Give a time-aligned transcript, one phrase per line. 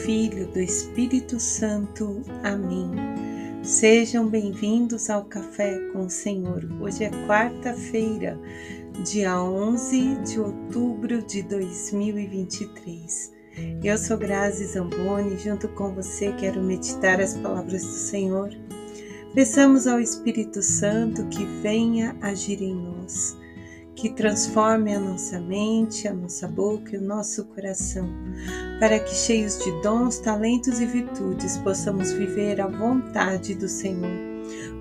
[0.00, 2.22] Filho, do Espírito Santo.
[2.42, 2.90] Amém.
[3.62, 6.66] Sejam bem-vindos ao Café com o Senhor.
[6.80, 8.38] Hoje é quarta-feira,
[9.04, 13.32] dia 11 de outubro de 2023.
[13.84, 18.50] Eu sou Grazi Zamboni, junto com você quero meditar as palavras do Senhor.
[19.34, 23.36] Peçamos ao Espírito Santo que venha agir em nós
[23.94, 28.08] que transforme a nossa mente, a nossa boca e o nosso coração,
[28.80, 34.32] para que, cheios de dons, talentos e virtudes, possamos viver a vontade do Senhor.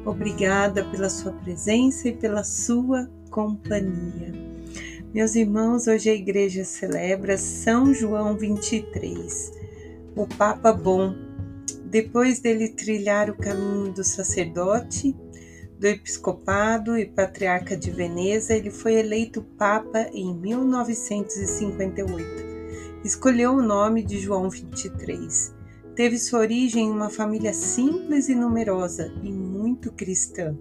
[0.05, 4.33] Obrigada pela Sua presença e pela Sua companhia.
[5.13, 9.51] Meus irmãos, hoje a igreja celebra São João 23,
[10.15, 11.13] o Papa Bom.
[11.85, 15.13] Depois dele trilhar o caminho do sacerdote,
[15.81, 22.23] do episcopado e patriarca de Veneza, ele foi eleito papa em 1958.
[23.03, 25.55] Escolheu o nome de João 23.
[25.95, 30.55] Teve sua origem em uma família simples e numerosa e muito cristã.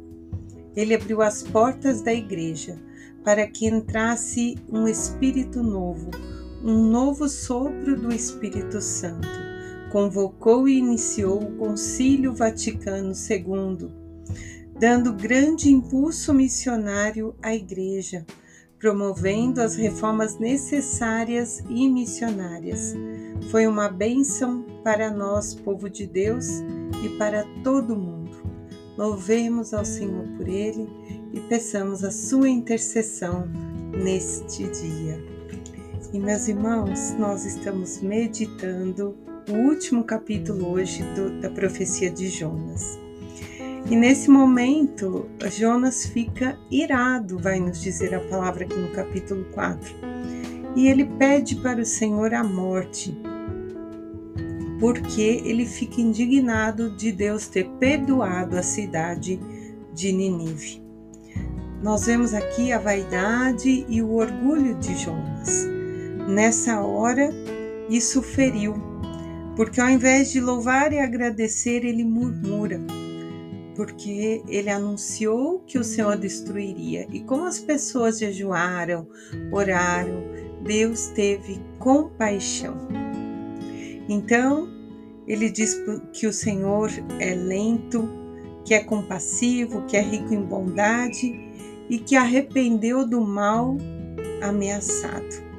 [0.74, 2.78] Ele abriu as portas da igreja
[3.22, 6.10] para que entrasse um espírito novo,
[6.64, 9.28] um novo sopro do Espírito Santo.
[9.92, 14.00] Convocou e iniciou o Concílio Vaticano II
[14.80, 18.24] dando grande impulso missionário à Igreja,
[18.78, 22.94] promovendo as reformas necessárias e missionárias.
[23.50, 26.46] Foi uma bênção para nós, povo de Deus,
[27.04, 28.42] e para todo mundo.
[28.96, 30.88] Louvemos ao Senhor por ele
[31.34, 33.46] e peçamos a sua intercessão
[34.02, 35.22] neste dia.
[36.10, 39.14] E meus irmãos, nós estamos meditando
[39.46, 42.98] o último capítulo hoje do, da profecia de Jonas.
[43.88, 49.94] E nesse momento, Jonas fica irado, vai nos dizer a palavra aqui no capítulo 4.
[50.76, 53.16] E ele pede para o Senhor a morte,
[54.78, 59.40] porque ele fica indignado de Deus ter perdoado a cidade
[59.92, 60.80] de Ninive.
[61.82, 65.66] Nós vemos aqui a vaidade e o orgulho de Jonas.
[66.28, 67.30] Nessa hora,
[67.88, 68.74] isso feriu,
[69.56, 72.80] porque ao invés de louvar e agradecer, ele murmura
[73.74, 77.06] porque ele anunciou que o Senhor destruiria.
[77.10, 79.06] E como as pessoas jejuaram,
[79.52, 80.22] oraram,
[80.62, 82.76] Deus teve compaixão.
[84.08, 84.68] Então,
[85.26, 85.76] ele diz
[86.12, 88.08] que o Senhor é lento,
[88.64, 91.32] que é compassivo, que é rico em bondade
[91.88, 93.76] e que arrependeu do mal
[94.42, 95.50] ameaçado.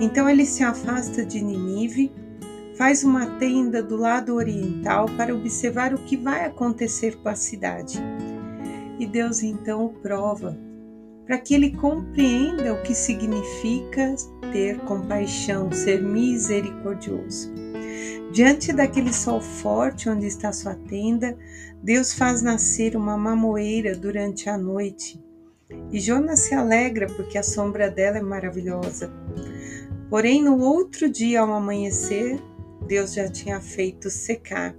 [0.00, 2.12] Então ele se afasta de Ninive
[2.76, 8.00] faz uma tenda do lado oriental para observar o que vai acontecer com a cidade.
[8.98, 10.56] E Deus então o prova,
[11.26, 14.14] para que ele compreenda o que significa
[14.52, 17.52] ter compaixão, ser misericordioso.
[18.32, 21.36] Diante daquele sol forte onde está sua tenda,
[21.82, 25.22] Deus faz nascer uma mamoeira durante a noite.
[25.90, 29.12] E Jonas se alegra porque a sombra dela é maravilhosa.
[30.10, 32.40] Porém, no outro dia, ao amanhecer,
[32.86, 34.74] Deus já tinha feito secar.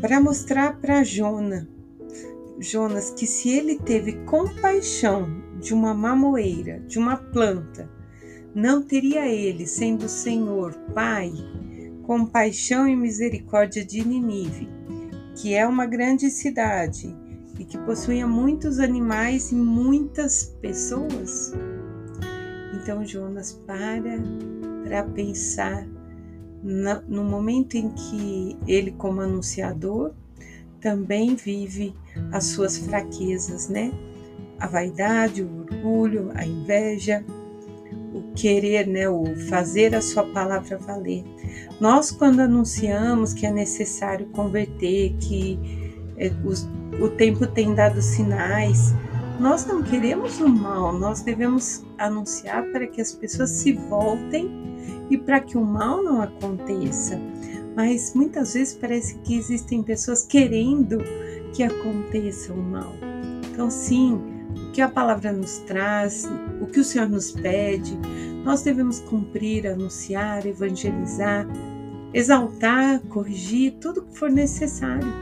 [0.00, 1.66] Para mostrar para Jonas,
[2.58, 5.28] Jonas que se ele teve compaixão
[5.60, 7.90] de uma mamoeira, de uma planta,
[8.54, 11.32] não teria ele, sendo o Senhor Pai,
[12.02, 14.68] compaixão e misericórdia de Ninive,
[15.36, 17.14] que é uma grande cidade
[17.58, 21.52] e que possuía muitos animais e muitas pessoas?
[22.74, 24.18] Então Jonas para
[24.82, 25.86] para pensar
[26.62, 30.12] no momento em que ele, como anunciador,
[30.80, 31.94] também vive
[32.32, 33.92] as suas fraquezas, né?
[34.58, 37.24] A vaidade, o orgulho, a inveja,
[38.12, 39.08] o querer, né?
[39.08, 41.24] O fazer a sua palavra valer.
[41.80, 45.58] Nós, quando anunciamos que é necessário converter, que
[46.18, 46.30] é,
[47.02, 48.94] o tempo tem dado sinais,
[49.38, 54.60] nós não queremos o mal, nós devemos anunciar para que as pessoas se voltem
[55.10, 57.20] e para que o mal não aconteça.
[57.76, 60.98] Mas muitas vezes parece que existem pessoas querendo
[61.52, 62.94] que aconteça o mal.
[63.50, 64.20] Então, sim,
[64.56, 66.30] o que a palavra nos traz,
[66.60, 67.98] o que o Senhor nos pede,
[68.44, 71.46] nós devemos cumprir, anunciar, evangelizar,
[72.14, 75.12] exaltar, corrigir, tudo que for necessário.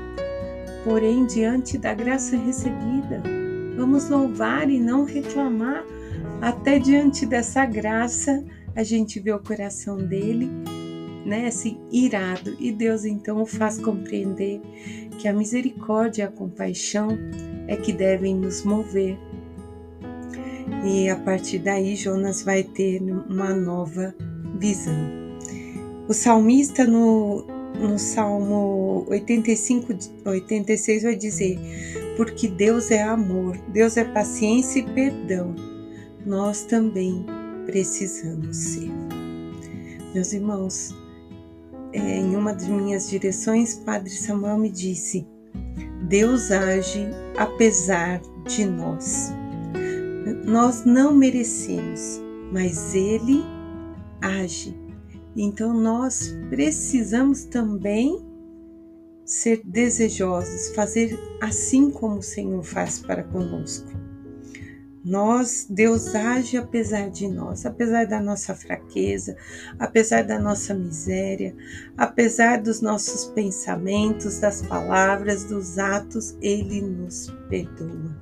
[0.85, 3.23] Porém, diante da graça recebida,
[3.79, 5.85] Vamos louvar e não reclamar.
[6.43, 8.45] Até diante dessa graça,
[8.79, 10.49] a gente vê o coração dele,
[11.27, 12.57] né, assim, irado.
[12.61, 14.61] E Deus então o faz compreender
[15.19, 17.09] que a misericórdia e a compaixão
[17.67, 19.19] é que devem nos mover.
[20.87, 24.15] E a partir daí, Jonas vai ter uma nova
[24.61, 24.95] visão.
[26.09, 27.45] O salmista no,
[27.81, 29.93] no Salmo 85,
[30.25, 31.59] 86 vai dizer:
[32.17, 35.53] Porque Deus é amor, Deus é paciência e perdão,
[36.25, 37.27] nós também
[37.69, 38.91] precisamos ser.
[40.15, 40.97] Meus irmãos,
[41.93, 45.27] é, em uma das minhas direções, Padre Samuel me disse:
[46.09, 47.07] Deus age
[47.37, 49.31] apesar de nós.
[50.47, 52.21] Nós não merecemos,
[52.51, 53.45] mas Ele
[54.23, 54.89] age
[55.41, 58.27] então nós precisamos também
[59.25, 63.89] ser desejosos, fazer assim como o Senhor faz para conosco.
[65.09, 69.39] Nós, Deus age apesar de nós, apesar da nossa fraqueza,
[69.79, 71.57] apesar da nossa miséria,
[71.97, 78.15] apesar dos nossos pensamentos, das palavras, dos atos, Ele nos perdoa.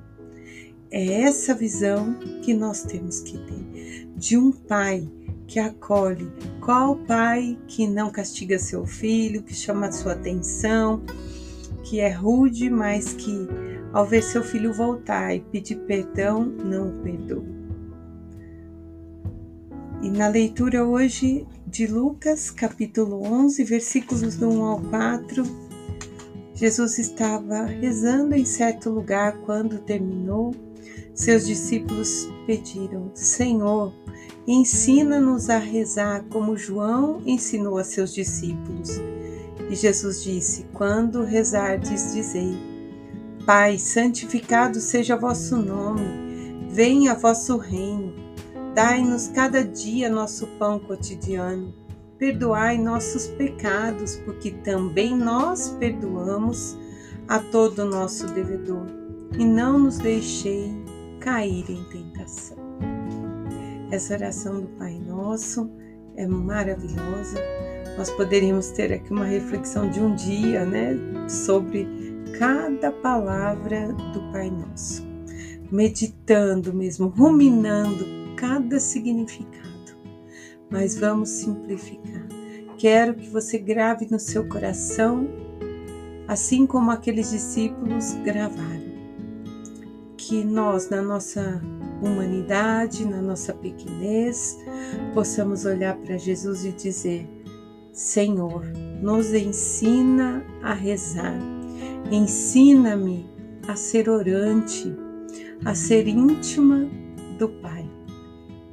[0.89, 5.11] É essa visão que nós temos que ter de um Pai
[5.45, 6.31] que acolhe.
[6.61, 11.03] Qual pai que não castiga seu filho, que chama sua atenção,
[11.83, 13.47] que é rude, mas que
[13.97, 17.43] ao ver seu filho voltar e pedir perdão, não o perdoa?
[20.03, 25.43] E na leitura hoje de Lucas, capítulo 11, versículos do 1 ao 4,
[26.53, 30.53] Jesus estava rezando em certo lugar quando terminou.
[31.15, 33.91] Seus discípulos pediram: Senhor,
[34.45, 38.91] Ensina-nos a rezar como João ensinou a seus discípulos.
[39.71, 42.76] E Jesus disse: Quando rezardes, dizei:
[43.47, 48.13] Pai, santificado seja vosso nome, venha vosso reino.
[48.75, 51.73] Dai-nos cada dia nosso pão cotidiano.
[52.17, 56.77] Perdoai nossos pecados, porque também nós perdoamos
[57.25, 58.85] a todo nosso devedor.
[59.39, 60.69] E não nos deixei
[61.21, 62.57] cair em tentação.
[63.89, 65.71] Essa oração do Pai Nosso
[66.17, 67.39] é maravilhosa.
[67.97, 70.97] Nós poderíamos ter aqui uma reflexão de um dia, né,
[71.29, 75.05] sobre cada palavra do Pai Nosso,
[75.71, 79.57] meditando mesmo, ruminando cada significado.
[80.69, 82.27] Mas vamos simplificar.
[82.77, 85.27] Quero que você grave no seu coração,
[86.27, 88.97] assim como aqueles discípulos gravaram,
[90.15, 91.61] que nós, na nossa
[92.01, 94.57] humanidade, na nossa pequenez,
[95.13, 97.27] possamos olhar para Jesus e dizer:
[97.91, 98.63] Senhor,
[99.01, 101.39] nos ensina a rezar,
[102.11, 103.29] ensina-me
[103.67, 104.95] a ser orante,
[105.65, 106.89] a ser íntima
[107.37, 107.89] do Pai.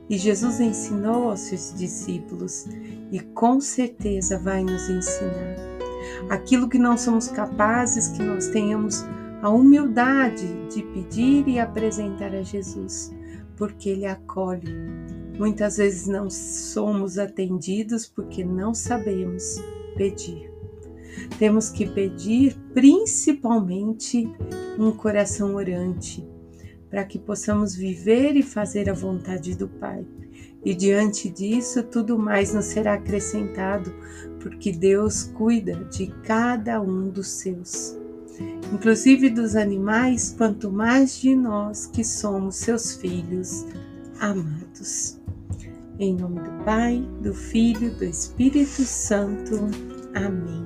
[0.08, 2.66] E Jesus ensinou aos seus discípulos
[3.10, 5.56] e com certeza vai nos ensinar.
[6.28, 9.04] Aquilo que não somos capazes, que nós tenhamos
[9.42, 13.12] a humildade de pedir e apresentar a Jesus,
[13.56, 14.72] porque Ele acolhe.
[15.38, 19.62] Muitas vezes não somos atendidos porque não sabemos
[19.96, 20.53] pedir.
[21.38, 24.30] Temos que pedir principalmente
[24.78, 26.26] um coração orante,
[26.90, 30.04] para que possamos viver e fazer a vontade do Pai.
[30.64, 33.92] E diante disso, tudo mais nos será acrescentado,
[34.40, 37.98] porque Deus cuida de cada um dos seus
[38.72, 43.64] inclusive dos animais, quanto mais de nós que somos seus filhos
[44.20, 45.20] amados.
[45.98, 49.68] Em nome do Pai, do Filho, do Espírito Santo.
[50.14, 50.64] Amém.